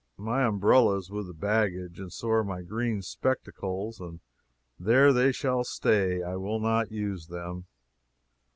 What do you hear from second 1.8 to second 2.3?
and so